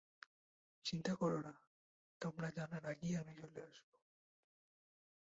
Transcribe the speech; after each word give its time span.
চিন্তা 0.85 1.13
করো 1.15 1.39
না, 1.41 1.53
তোমরা 2.21 2.49
জানার 2.51 2.85
আগেই 2.85 3.13
আমি 3.17 3.33
চলে 3.35 3.59
আসব। 3.63 3.89